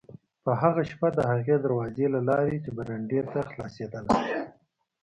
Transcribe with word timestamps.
په 0.43 0.51
هغه 0.61 0.81
شپه 0.89 1.07
د 1.17 1.19
هغې 1.31 1.55
دروازې 1.65 2.05
له 2.15 2.21
لارې 2.29 2.55
چې 2.63 2.69
برنډې 2.77 3.21
ته 3.31 3.39
خلاصېدله. 3.49 4.13